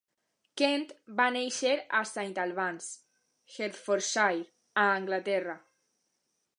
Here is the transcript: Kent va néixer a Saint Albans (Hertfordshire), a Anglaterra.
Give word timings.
Kent 0.61 0.93
va 1.19 1.27
néixer 1.35 1.73
a 1.99 2.01
Saint 2.13 2.33
Albans 2.45 2.89
(Hertfordshire), 3.59 4.45
a 4.87 4.91
Anglaterra. 4.99 5.59